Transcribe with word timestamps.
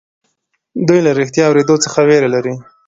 دوی 0.87 0.99
له 1.05 1.11
رښتيا 1.19 1.43
اورېدو 1.47 1.75
څخه 1.85 1.99
وېره 2.07 2.29
لري. 2.35 2.53